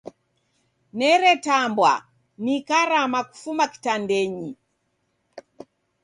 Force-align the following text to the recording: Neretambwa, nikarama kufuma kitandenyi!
Neretambwa, 0.97 1.93
nikarama 2.43 3.19
kufuma 3.29 3.65
kitandenyi! 3.71 4.49